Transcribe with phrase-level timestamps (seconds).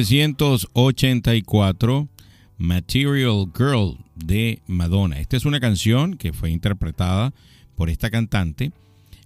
[0.00, 2.08] 1984,
[2.56, 5.20] Material Girl de Madonna.
[5.20, 7.34] Esta es una canción que fue interpretada
[7.74, 8.72] por esta cantante.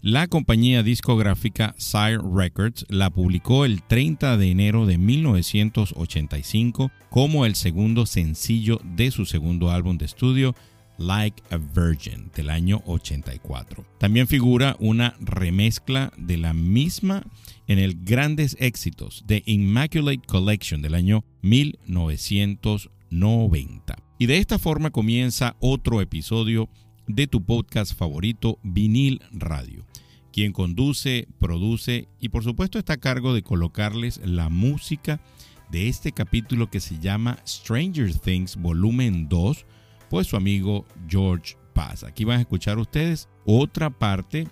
[0.02, 7.54] La compañía discográfica Sire Records la publicó el 30 de enero de 1985 como el
[7.54, 10.56] segundo sencillo de su segundo álbum de estudio,
[10.98, 13.84] Like a Virgin, del año 84.
[13.98, 17.24] También figura una remezcla de la misma
[17.66, 23.96] en el Grandes Éxitos de Immaculate Collection del año 1990.
[24.18, 26.68] Y de esta forma comienza otro episodio
[27.06, 29.84] de tu podcast favorito, Vinil Radio.
[30.32, 35.20] quien conduce, produce y por supuesto está a cargo de colocarles la música
[35.70, 39.64] de este capítulo que se llama Stranger Things Volumen 2,
[40.08, 42.04] pues su amigo George Paz.
[42.04, 44.48] Aquí van a escuchar ustedes otra parte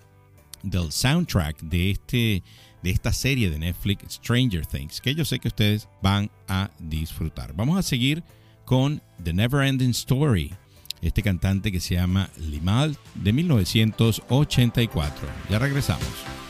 [0.62, 2.42] del soundtrack de, este,
[2.82, 7.54] de esta serie de Netflix Stranger Things, que yo sé que ustedes van a disfrutar.
[7.54, 8.22] Vamos a seguir
[8.64, 10.52] con The Never Ending Story,
[11.00, 15.28] este cantante que se llama Limal de 1984.
[15.50, 16.41] Ya regresamos.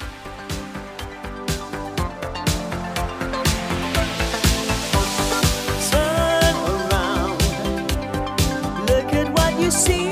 [9.72, 10.11] see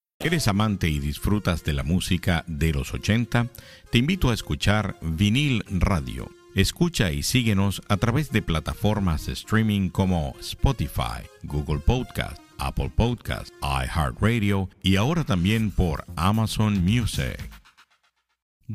[0.23, 3.47] ¿Eres amante y disfrutas de la música de los 80?
[3.89, 6.29] Te invito a escuchar Vinil Radio.
[6.53, 13.51] Escucha y síguenos a través de plataformas de streaming como Spotify, Google Podcast, Apple Podcast,
[13.63, 17.60] iHeartRadio y ahora también por Amazon Music.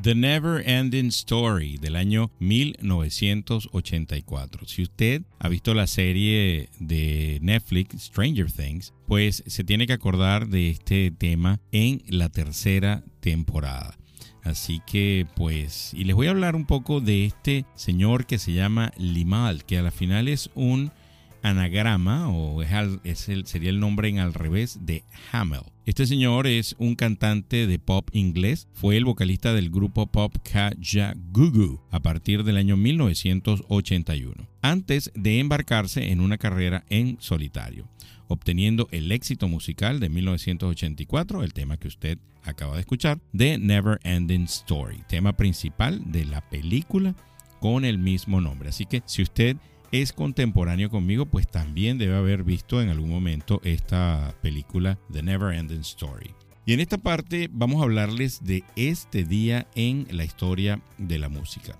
[0.02, 4.66] The Never Ending Story del año 1984.
[4.66, 10.48] Si usted ha visto la serie de Netflix Stranger Things, pues se tiene que acordar
[10.48, 13.96] de este tema en la tercera temporada.
[14.42, 18.52] Así que pues, y les voy a hablar un poco de este señor que se
[18.52, 20.92] llama Limal, que a la final es un
[21.46, 25.60] anagrama o es, el, sería el nombre en al revés de Hamel.
[25.84, 31.80] Este señor es un cantante de pop inglés, fue el vocalista del grupo pop Kajagoogoo
[31.92, 37.88] a partir del año 1981, antes de embarcarse en una carrera en solitario,
[38.26, 44.00] obteniendo el éxito musical de 1984, el tema que usted acaba de escuchar, The Never
[44.02, 47.14] Ending Story, tema principal de la película
[47.60, 48.70] con el mismo nombre.
[48.70, 49.56] Así que si usted
[49.92, 55.54] es contemporáneo conmigo, pues también debe haber visto en algún momento esta película The Never
[55.54, 56.34] Ending Story.
[56.64, 61.28] Y en esta parte vamos a hablarles de este día en la historia de la
[61.28, 61.78] música.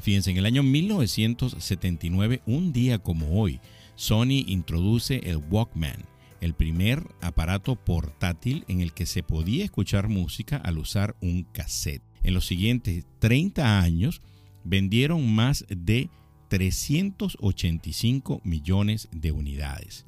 [0.00, 3.60] Fíjense, en el año 1979, un día como hoy,
[3.96, 6.04] Sony introduce el Walkman,
[6.40, 12.02] el primer aparato portátil en el que se podía escuchar música al usar un cassette.
[12.22, 14.22] En los siguientes 30 años
[14.64, 16.10] vendieron más de
[16.48, 20.06] 385 millones de unidades.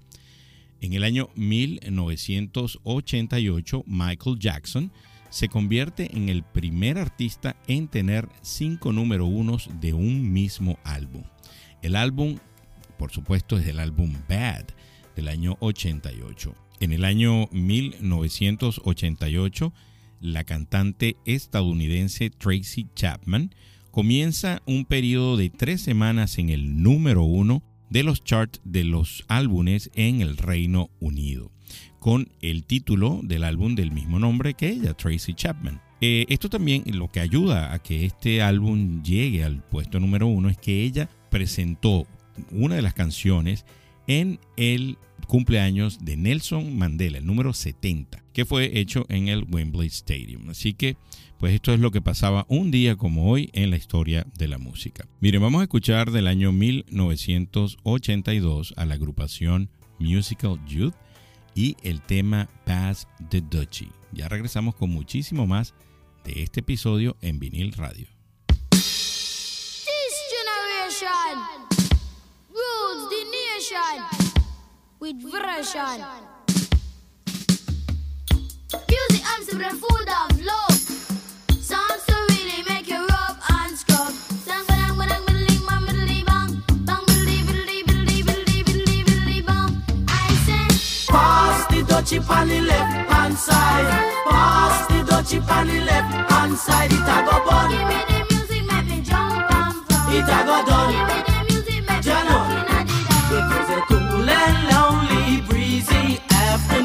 [0.81, 4.93] En el año 1988, Michael Jackson
[5.31, 11.25] se convierte en el primer artista en tener cinco número unos de un mismo álbum.
[11.83, 12.39] El álbum,
[12.97, 14.67] por supuesto, es el álbum Bad
[15.17, 16.55] del año 88.
[16.81, 19.73] En el año 1988,
[20.21, 23.53] la cantante estadounidense Tracy Chapman
[23.91, 29.25] comienza un periodo de tres semanas en el número uno de los charts de los
[29.29, 31.51] álbumes en el Reino Unido,
[31.99, 35.81] con el título del álbum del mismo nombre que ella, Tracy Chapman.
[36.01, 40.49] Eh, esto también lo que ayuda a que este álbum llegue al puesto número uno
[40.49, 42.07] es que ella presentó
[42.53, 43.65] una de las canciones
[44.09, 44.99] en el
[45.29, 50.51] cumpleaños de Nelson Mandela, el número 70, que fue hecho en el Wembley Stadium.
[50.51, 50.97] Así que
[51.39, 54.59] pues esto es lo que pasaba un día como hoy en la historia de la
[54.59, 55.07] música.
[55.21, 60.97] Miren, vamos a escuchar del año 1982 a la agrupación Musical Youth
[61.55, 63.93] y el tema Pass the Dutchie.
[64.13, 65.75] Ya regresamos con muchísimo más
[66.25, 68.18] de este episodio en Vinil Radio.
[73.69, 74.05] The nation
[75.01, 76.05] with version.
[78.89, 79.25] Music
[79.73, 80.69] full of love.
[92.09, 94.15] chip on the left hand side.
[94.31, 96.91] Pass the dutchie on the left hand side.
[96.91, 97.71] It a go bun.
[97.71, 100.13] Give me the music, make me jump and from.
[100.15, 100.98] It a go done.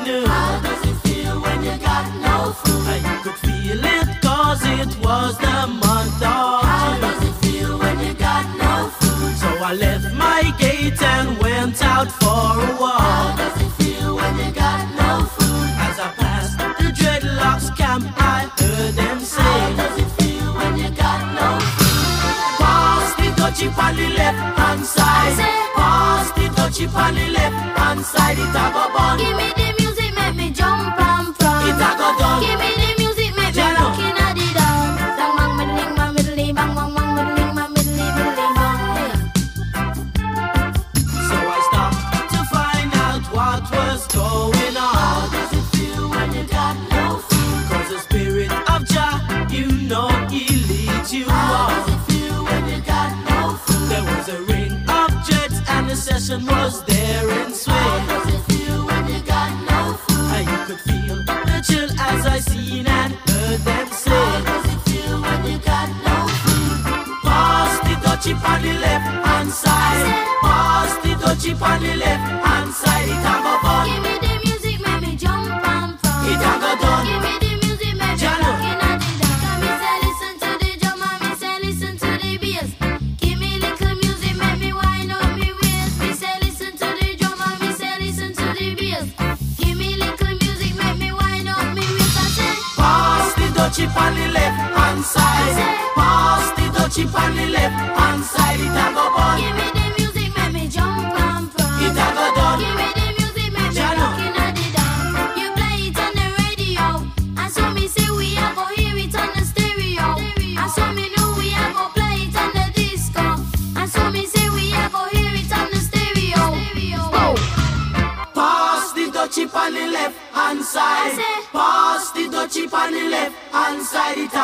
[0.03, 0.27] Afternoon.
[0.27, 3.01] How does it feel when you got no food?
[3.07, 7.99] You could feel it cause it was the month of How does it feel when
[7.99, 9.35] you got no food?
[9.37, 13.01] So I left my gate and went out for a walk.
[13.01, 15.69] How does it feel when you got no food?
[15.87, 20.77] As I passed the dreadlocks camp, I heard them say, How does it feel when
[20.77, 22.59] you got no food?
[22.59, 25.39] Pass the dutchie on the left hand side.
[25.39, 28.37] I Pass the dutchie on the left hand side.
[28.37, 29.17] It a bun.
[29.17, 29.52] Give me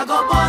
[0.09, 0.48] vagabond.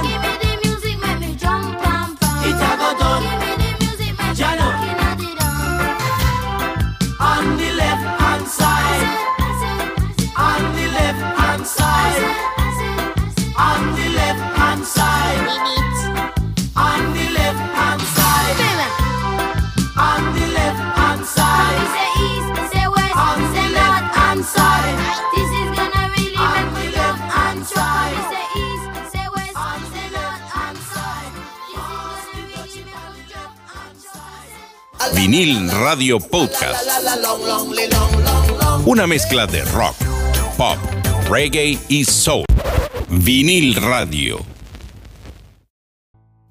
[35.91, 36.87] Radio Podcast.
[38.87, 39.97] Una mezcla de rock,
[40.57, 40.79] pop,
[41.29, 42.45] reggae y soul.
[43.09, 44.39] Vinil Radio.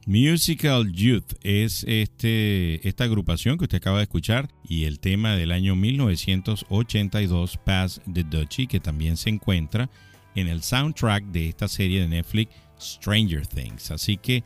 [0.06, 5.54] Musical Youth es este, esta agrupación que usted acaba de escuchar y el tema del
[5.54, 9.90] año 1982, Pass the Dutchie, que también se encuentra
[10.36, 13.90] en el soundtrack de esta serie de Netflix, Stranger Things.
[13.92, 14.44] Así que,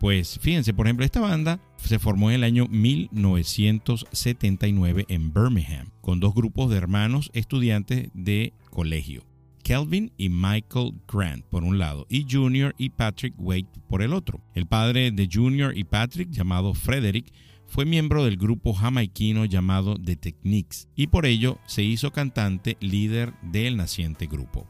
[0.00, 6.20] pues fíjense, por ejemplo, esta banda se formó en el año 1979 en Birmingham, con
[6.20, 9.24] dos grupos de hermanos estudiantes de colegio.
[9.62, 14.40] Kelvin y Michael Grant por un lado y Junior y Patrick Wade por el otro.
[14.54, 17.32] El padre de Junior y Patrick, llamado Frederick,
[17.68, 23.32] fue miembro del grupo jamaiquino llamado The Techniques y por ello se hizo cantante líder
[23.40, 24.66] del naciente grupo.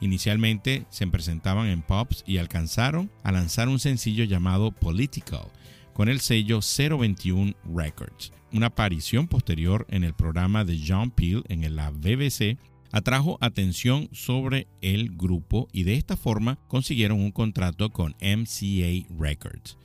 [0.00, 5.50] Inicialmente se presentaban en pubs y alcanzaron a lanzar un sencillo llamado Political
[5.96, 8.30] con el sello 021 Records.
[8.52, 12.58] Una aparición posterior en el programa de John Peel en la BBC
[12.92, 19.78] atrajo atención sobre el grupo y de esta forma consiguieron un contrato con MCA Records.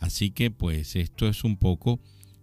[0.00, 1.98] Así que pues esto es un poco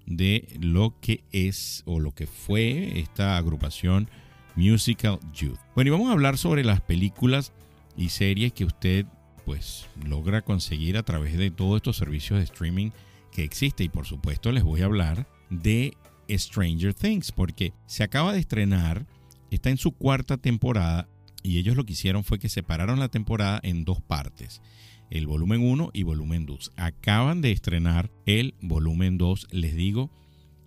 [0.07, 4.09] de lo que es o lo que fue esta agrupación
[4.55, 5.59] Musical Youth.
[5.75, 7.53] Bueno, y vamos a hablar sobre las películas
[7.95, 9.05] y series que usted
[9.45, 12.89] pues logra conseguir a través de todos estos servicios de streaming
[13.31, 15.97] que existe y por supuesto les voy a hablar de
[16.29, 19.07] Stranger Things porque se acaba de estrenar,
[19.49, 21.07] está en su cuarta temporada
[21.43, 24.61] y ellos lo que hicieron fue que separaron la temporada en dos partes,
[25.09, 26.71] el volumen 1 y volumen 2.
[26.75, 30.11] Acaban de estrenar el volumen 2, les digo,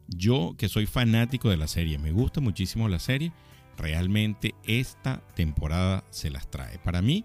[0.08, 3.32] yo que soy fanático de la serie, me gusta muchísimo la serie,
[3.76, 6.78] realmente esta temporada se las trae.
[6.78, 7.24] Para mí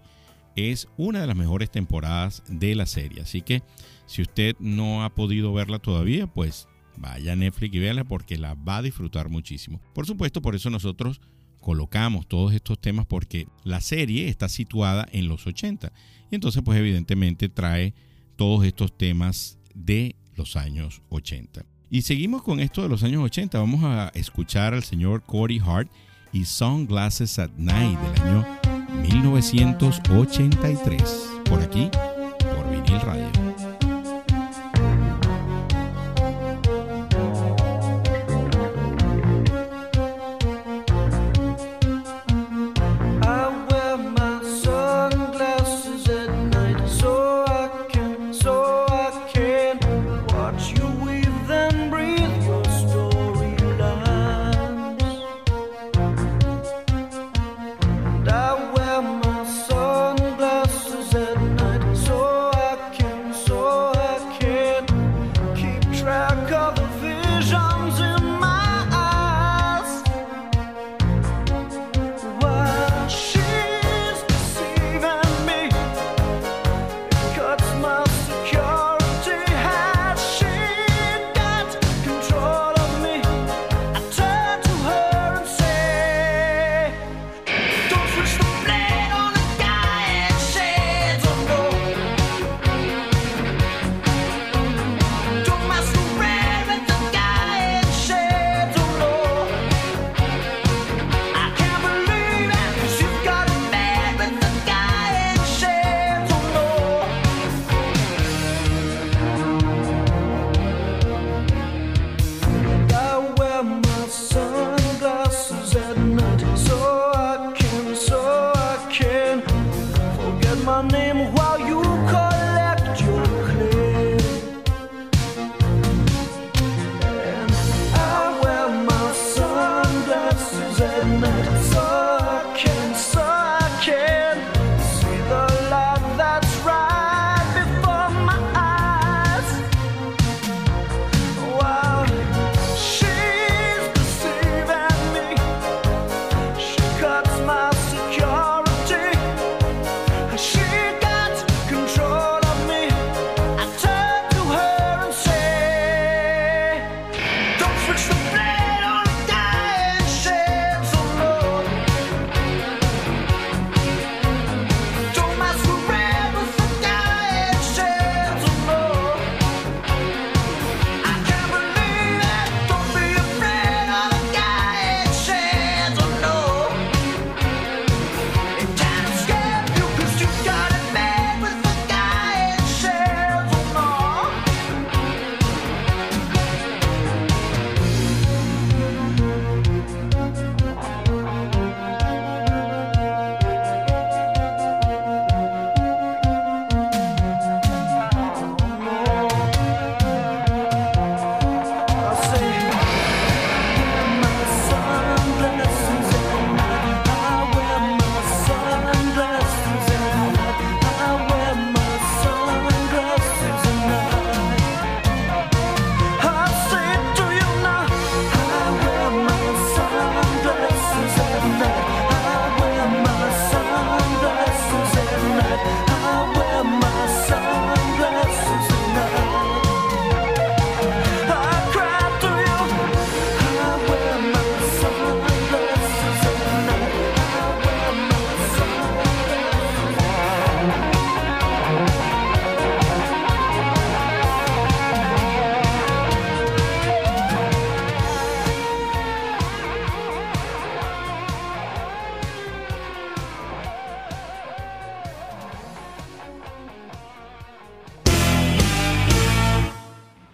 [0.60, 3.62] es una de las mejores temporadas de la serie, así que
[4.06, 8.54] si usted no ha podido verla todavía, pues vaya a Netflix y véala porque la
[8.54, 9.80] va a disfrutar muchísimo.
[9.94, 11.20] Por supuesto, por eso nosotros
[11.60, 15.92] colocamos todos estos temas porque la serie está situada en los 80
[16.30, 17.94] y entonces pues evidentemente trae
[18.36, 21.64] todos estos temas de los años 80.
[21.90, 25.90] Y seguimos con esto de los años 80, vamos a escuchar al señor Corey Hart
[26.32, 31.90] y Sunglasses at Night del año 1983, por aquí,
[32.38, 33.29] por vinil radio.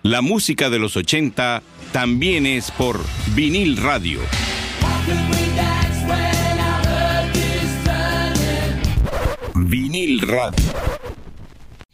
[0.06, 4.20] La música de los 80 también es por vinil radio.
[9.56, 10.64] Vinil radio.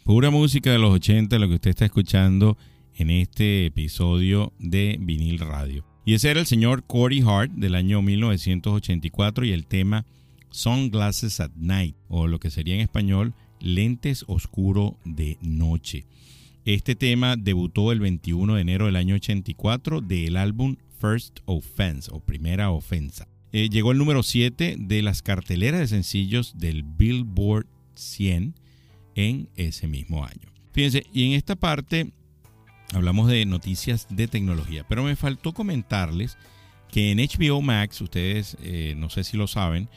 [0.03, 2.55] Pura música de los 80, lo que usted está escuchando
[2.93, 5.83] en este episodio de Vinil Radio.
[6.05, 10.05] Y ese era el señor Corey Hart del año 1984 y el tema
[10.51, 16.05] Sunglasses at Night, o lo que sería en español Lentes Oscuro de Noche.
[16.65, 22.21] Este tema debutó el 21 de enero del año 84 del álbum First Offense o
[22.21, 23.27] Primera Ofensa.
[23.51, 28.55] Eh, llegó el número 7 de las carteleras de sencillos del Billboard 100
[29.15, 30.53] en ese mismo año.
[30.71, 32.13] Fíjense, y en esta parte
[32.93, 36.37] hablamos de noticias de tecnología, pero me faltó comentarles
[36.89, 39.89] que en HBO Max, ustedes eh, no sé si lo saben,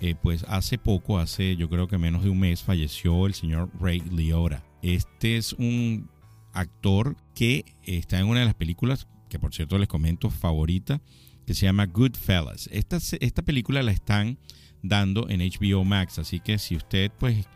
[0.00, 3.70] eh, pues hace poco, hace yo creo que menos de un mes, falleció el señor
[3.80, 4.64] Ray Liotta.
[4.82, 6.08] Este es un
[6.52, 11.00] actor que está en una de las películas, que por cierto les comento, favorita,
[11.46, 12.68] que se llama Goodfellas.
[12.72, 14.38] Esta, esta película la están
[14.82, 17.46] dando en HBO Max, así que si usted pues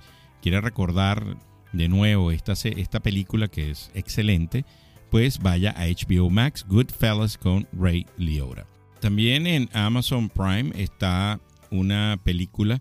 [0.40, 1.36] quiere recordar
[1.72, 4.64] de nuevo esta, esta película que es excelente,
[5.10, 8.66] pues vaya a HBO Max, Goodfellas con Ray Liotta.
[9.00, 11.40] También en Amazon Prime está
[11.72, 12.80] una película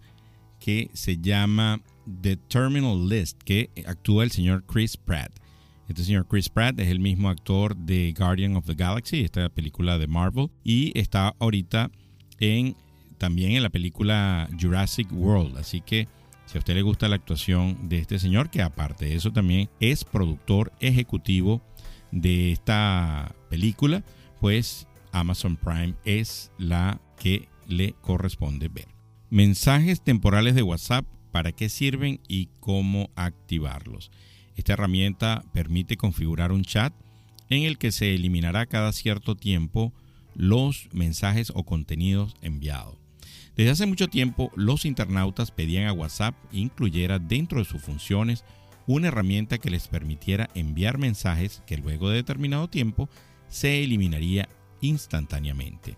[0.60, 1.82] que se llama
[2.22, 5.32] The Terminal List, que actúa el señor Chris Pratt.
[5.88, 9.98] Este señor Chris Pratt es el mismo actor de Guardian of the Galaxy, esta película
[9.98, 11.90] de Marvel, y está ahorita
[12.40, 12.76] en
[13.18, 15.58] también en la película Jurassic World.
[15.58, 16.08] Así que
[16.46, 19.70] si a usted le gusta la actuación de este señor, que aparte de eso también
[19.80, 21.62] es productor ejecutivo
[22.12, 24.04] de esta película,
[24.40, 28.88] pues Amazon Prime es la que le corresponde ver.
[29.30, 34.12] Mensajes temporales de WhatsApp, ¿para qué sirven y cómo activarlos?
[34.56, 36.94] Esta herramienta permite configurar un chat
[37.50, 39.94] en el que se eliminará cada cierto tiempo
[40.36, 42.98] los mensajes o contenidos enviados.
[43.56, 48.46] Desde hace mucho tiempo, los internautas pedían a WhatsApp incluyera dentro de sus funciones
[48.88, 53.10] una herramienta que les permitiera enviar mensajes que luego de determinado tiempo
[53.48, 54.48] se eliminaría
[54.80, 55.98] instantáneamente.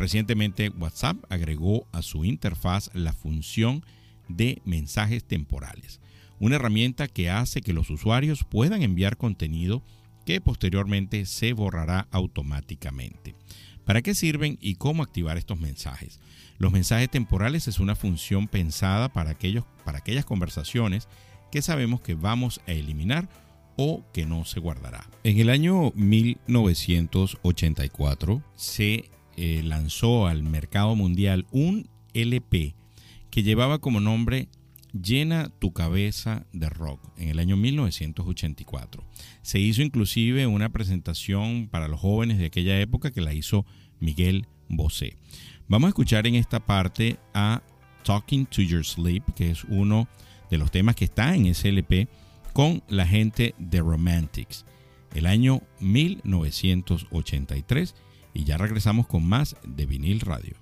[0.00, 3.84] Recientemente WhatsApp agregó a su interfaz la función
[4.28, 6.00] de mensajes temporales
[6.40, 9.84] una herramienta que hace que los usuarios puedan enviar contenido
[10.24, 13.36] que posteriormente se borrará automáticamente.
[13.84, 16.18] ¿Para qué sirven y cómo activar estos mensajes?
[16.58, 21.06] Los mensajes temporales es una función pensada para, aquellos, para aquellas conversaciones
[21.52, 23.28] que sabemos que vamos a eliminar
[23.76, 25.08] o que no se guardará.
[25.24, 29.10] En el año 1984 se
[29.42, 32.74] eh, lanzó al mercado mundial un LP
[33.30, 34.48] que llevaba como nombre
[34.92, 39.02] Llena tu cabeza de rock en el año 1984.
[39.40, 43.64] Se hizo inclusive una presentación para los jóvenes de aquella época que la hizo
[43.98, 45.16] Miguel Bosé.
[45.68, 47.62] Vamos a escuchar en esta parte a
[48.04, 50.06] Talking to Your Sleep, que es uno
[50.50, 52.10] de los temas que está en SLP
[52.52, 54.66] con la gente de Romantics,
[55.14, 57.94] el año 1983.
[58.34, 60.56] Y ya regresamos con más de vinil radio.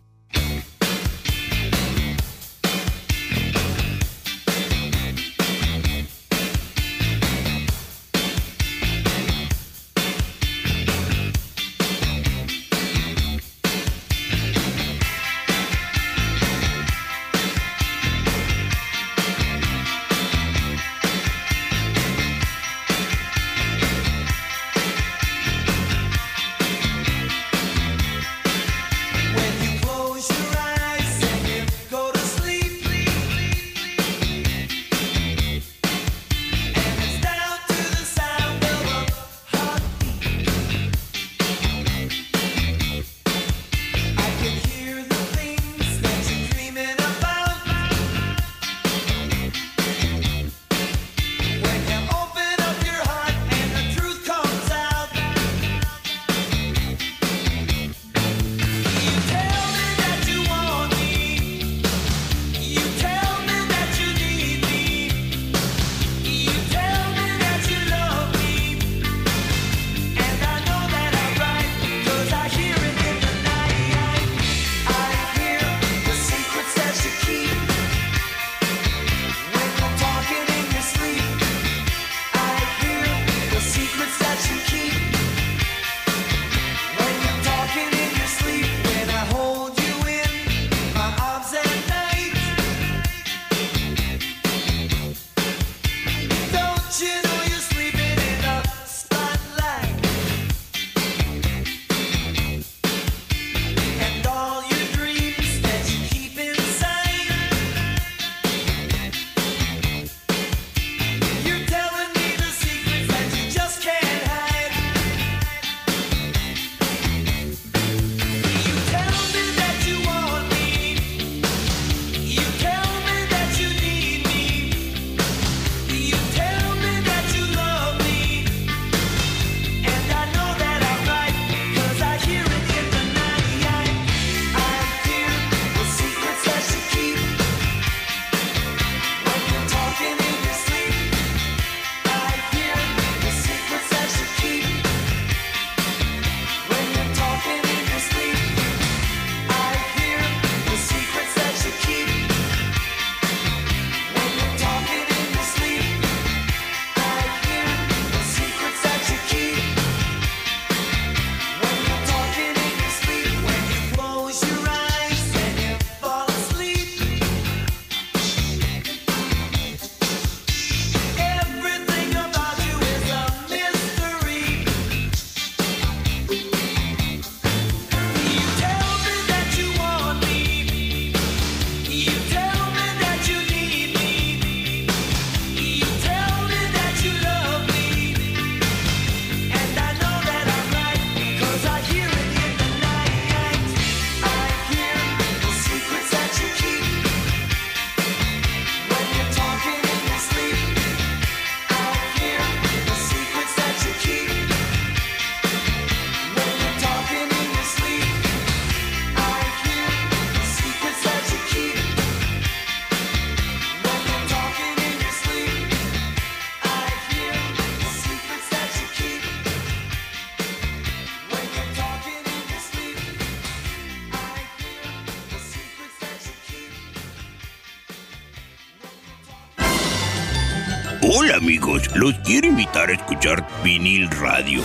[231.10, 234.60] Hola amigos, los quiero invitar a escuchar vinil radio.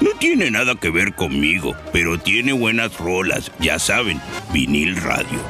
[0.00, 4.20] No tiene nada que ver conmigo, pero tiene buenas rolas, ya saben,
[4.52, 5.40] vinil radio.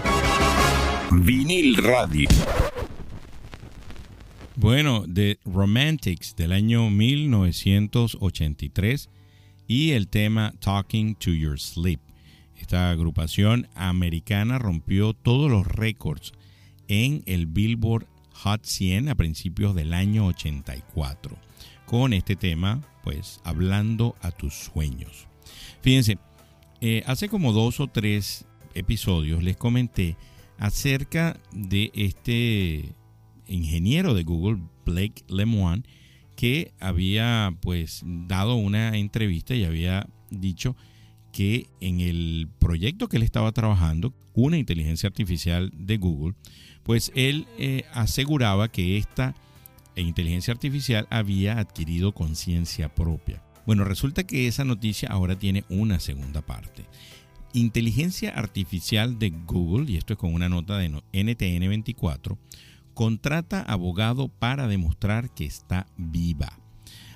[1.12, 2.30] Vinil radio.
[4.56, 9.10] Bueno, The Romantics del año 1983
[9.68, 12.00] y el tema Talking to Your Sleep.
[12.56, 16.32] Esta agrupación americana rompió todos los récords
[16.88, 18.06] en el Billboard
[18.42, 21.36] Hot 100 a principios del año 84
[21.84, 25.26] con este tema, pues hablando a tus sueños.
[25.82, 26.18] Fíjense,
[26.80, 30.16] eh, hace como dos o tres episodios les comenté
[30.58, 32.94] acerca de este
[33.46, 35.82] ingeniero de Google, Blake Lemoine,
[36.36, 40.76] que había pues dado una entrevista y había dicho
[41.32, 46.34] que en el proyecto que él estaba trabajando, una inteligencia artificial de Google,
[46.82, 49.34] pues él eh, aseguraba que esta
[49.96, 53.42] inteligencia artificial había adquirido conciencia propia.
[53.66, 56.84] Bueno, resulta que esa noticia ahora tiene una segunda parte.
[57.52, 62.38] Inteligencia artificial de Google, y esto es con una nota de NTN 24,
[62.94, 66.58] contrata abogado para demostrar que está viva.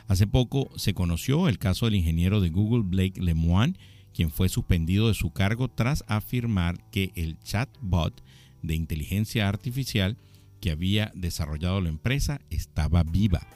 [0.06, 3.78] Hace poco se conoció el caso del ingeniero de Google Blake Lemoine,
[4.12, 8.22] quien fue suspendido de su cargo tras afirmar que el chatbot
[8.66, 10.16] de inteligencia artificial
[10.60, 13.46] que había desarrollado la empresa estaba viva.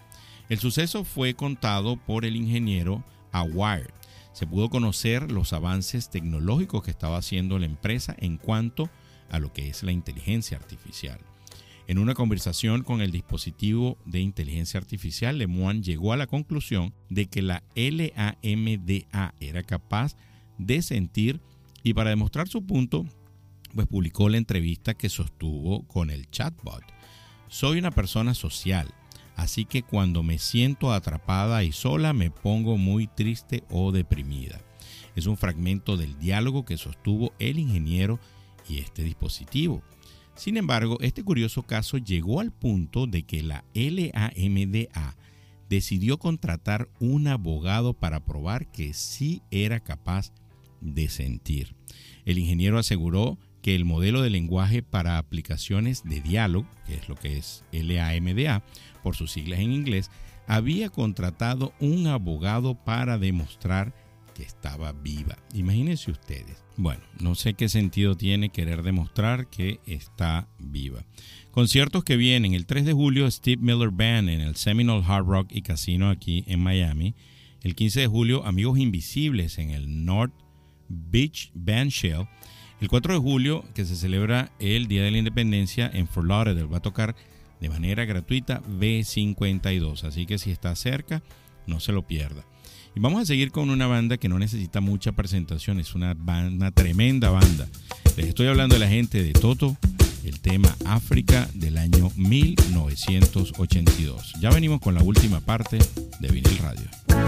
[0.48, 3.90] El suceso fue contado por el ingeniero a Wired.
[4.32, 8.88] Se pudo conocer los avances tecnológicos que estaba haciendo la empresa en cuanto
[9.30, 11.18] a lo que es la inteligencia artificial.
[11.86, 17.26] En una conversación con el dispositivo de inteligencia artificial, Lemoine llegó a la conclusión de
[17.26, 20.14] que la LAMDA era capaz
[20.58, 21.40] de sentir
[21.82, 23.06] y para demostrar su punto,
[23.74, 26.82] pues publicó la entrevista que sostuvo con el chatbot.
[27.48, 28.92] Soy una persona social,
[29.36, 34.60] así que cuando me siento atrapada y sola me pongo muy triste o deprimida.
[35.16, 38.20] Es un fragmento del diálogo que sostuvo el ingeniero
[38.68, 39.82] y este dispositivo.
[40.36, 45.16] Sin embargo, este curioso caso llegó al punto de que la LAMDA
[45.68, 50.32] decidió contratar un abogado para probar que sí era capaz
[50.80, 51.74] de sentir.
[52.24, 57.16] El ingeniero aseguró que el modelo de lenguaje para aplicaciones de diálogo, que es lo
[57.16, 58.62] que es LAMDA
[59.02, 60.10] por sus siglas en inglés,
[60.46, 63.92] había contratado un abogado para demostrar
[64.34, 65.36] que estaba viva.
[65.52, 66.64] Imagínense ustedes.
[66.78, 71.04] Bueno, no sé qué sentido tiene querer demostrar que está viva.
[71.50, 75.48] Conciertos que vienen el 3 de julio, Steve Miller Band en el Seminole Hard Rock
[75.50, 77.14] y Casino aquí en Miami.
[77.62, 80.32] El 15 de julio, Amigos Invisibles en el North
[80.88, 82.26] Beach Band Shell.
[82.80, 86.68] El 4 de julio, que se celebra el Día de la Independencia en Fort Lauderdale,
[86.68, 87.16] va a tocar
[87.60, 90.04] de manera gratuita B52.
[90.04, 91.20] Así que si está cerca,
[91.66, 92.44] no se lo pierda.
[92.94, 96.70] Y vamos a seguir con una banda que no necesita mucha presentación, es una, una
[96.70, 97.66] tremenda banda.
[98.16, 99.76] Les estoy hablando de la gente de Toto,
[100.24, 104.34] el tema África del año 1982.
[104.40, 105.78] Ya venimos con la última parte
[106.20, 107.27] de Vinil Radio.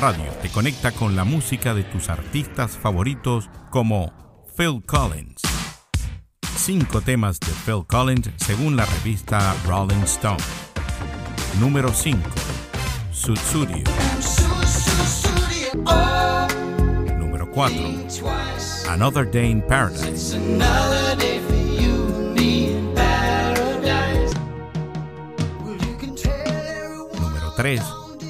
[0.00, 4.10] Radio te conecta con la música de tus artistas favoritos como
[4.56, 5.42] Phil Collins.
[6.56, 10.42] Cinco temas de Phil Collins según la revista Rolling Stone.
[11.60, 12.18] Número 5.
[13.12, 13.84] Sutsurio.
[17.18, 17.76] Número 4.
[18.88, 20.38] Another Day in Paradise.
[27.18, 27.99] Número 3.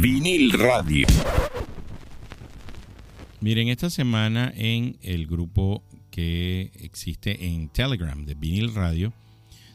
[0.00, 1.06] Vinil Radio.
[3.40, 9.12] Miren, esta semana en el grupo que existe en Telegram de Vinil Radio,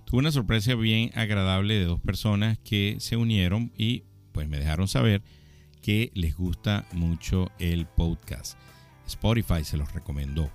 [0.05, 4.87] tuve una sorpresa bien agradable de dos personas que se unieron y pues me dejaron
[4.87, 5.21] saber
[5.81, 8.57] que les gusta mucho el podcast.
[9.05, 10.49] Spotify se los recomendó.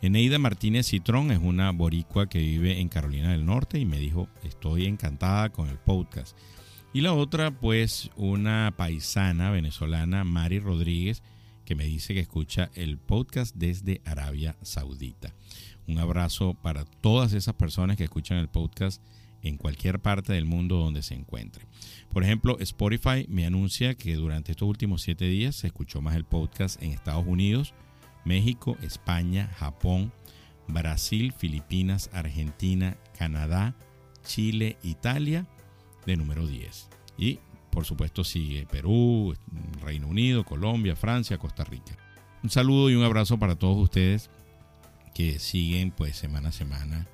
[0.00, 4.28] Eneida Martínez Citrón es una boricua que vive en Carolina del Norte y me dijo,
[4.44, 6.36] estoy encantada con el podcast.
[6.92, 11.22] Y la otra, pues, una paisana venezolana, Mari Rodríguez,
[11.66, 15.34] que me dice que escucha el podcast desde Arabia Saudita.
[15.86, 19.02] Un abrazo para todas esas personas que escuchan el podcast
[19.42, 21.66] en cualquier parte del mundo donde se encuentre.
[22.10, 26.24] Por ejemplo, Spotify me anuncia que durante estos últimos siete días se escuchó más el
[26.24, 27.74] podcast en Estados Unidos,
[28.24, 30.10] México, España, Japón,
[30.66, 33.76] Brasil, Filipinas, Argentina, Canadá,
[34.24, 35.46] Chile, Italia,
[36.08, 36.88] de número 10.
[37.18, 37.38] Y
[37.70, 39.36] por supuesto sigue Perú,
[39.82, 41.96] Reino Unido, Colombia, Francia, Costa Rica.
[42.42, 44.30] Un saludo y un abrazo para todos ustedes
[45.14, 47.06] que siguen pues semana a semana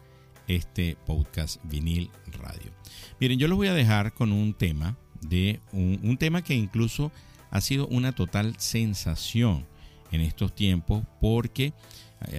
[0.46, 2.70] este podcast vinil radio.
[3.18, 7.10] Miren, yo los voy a dejar con un tema de un, un tema que incluso
[7.50, 9.66] ha sido una total sensación
[10.12, 11.72] en estos tiempos porque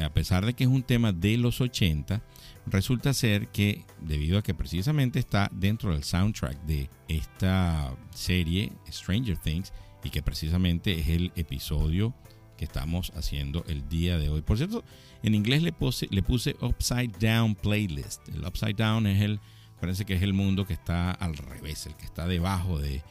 [0.04, 2.22] a pesar de que es un tema de los 80,
[2.66, 9.38] resulta ser que debido a que precisamente está dentro del soundtrack de esta serie Stranger
[9.38, 9.72] Things
[10.04, 12.14] y que precisamente es el episodio
[12.58, 14.42] que estamos haciendo el día de hoy.
[14.42, 14.84] Por cierto,
[15.24, 18.28] en inglés le puse, le puse Upside Down Playlist.
[18.30, 19.40] El Upside Down es el,
[19.80, 23.04] parece que es el mundo que está al revés, el que está debajo de,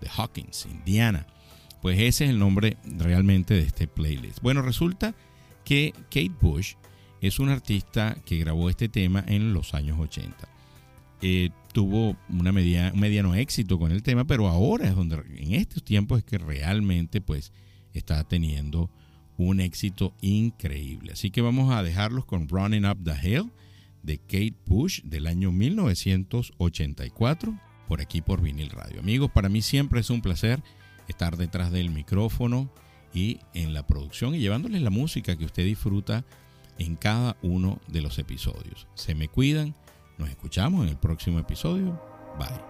[0.00, 1.26] de Hawkins, Indiana.
[1.80, 4.40] Pues ese es el nombre realmente de este playlist.
[4.42, 5.14] Bueno, resulta
[5.64, 6.74] que Kate Bush
[7.20, 10.48] es una artista que grabó este tema en los años 80.
[11.22, 15.52] Eh, tuvo una media, un mediano éxito con el tema, pero ahora es donde, en
[15.54, 17.52] estos tiempos es que realmente pues
[17.92, 18.90] está teniendo
[19.36, 21.12] un éxito increíble.
[21.12, 23.50] Así que vamos a dejarlos con Running Up the Hill
[24.02, 29.00] de Kate Bush del año 1984 por aquí por Vinil Radio.
[29.00, 30.62] Amigos, para mí siempre es un placer
[31.08, 32.72] estar detrás del micrófono
[33.12, 36.24] y en la producción y llevándoles la música que usted disfruta
[36.78, 38.86] en cada uno de los episodios.
[38.94, 39.74] Se me cuidan,
[40.18, 42.00] nos escuchamos en el próximo episodio.
[42.38, 42.69] Bye.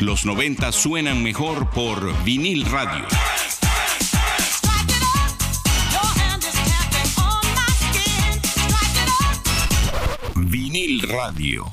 [0.00, 3.04] Los 90 suenan mejor por vinil radio.
[10.36, 11.70] Vinil radio.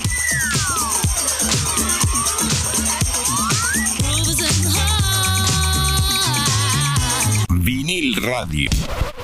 [7.49, 9.14] Vinil radio.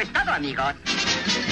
[0.00, 0.30] Eso es, to-
[0.86, 1.49] eso es to-